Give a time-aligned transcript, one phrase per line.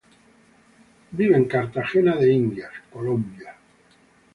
[1.11, 3.55] Vive en Cartagena de Indias, Colombia.